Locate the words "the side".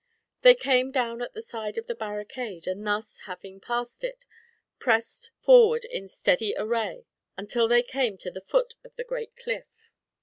1.35-1.77